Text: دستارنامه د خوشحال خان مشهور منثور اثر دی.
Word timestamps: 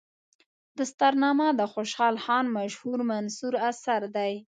دستارنامه 0.77 1.47
د 1.59 1.61
خوشحال 1.73 2.15
خان 2.25 2.45
مشهور 2.57 2.99
منثور 3.09 3.53
اثر 3.69 4.01
دی. 4.15 4.33